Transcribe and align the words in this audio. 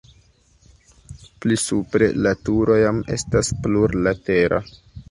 Pli 1.45 1.59
supre 1.65 2.09
la 2.29 2.35
turo 2.49 2.81
jam 2.83 3.05
estas 3.19 3.55
plurlatera. 3.65 4.65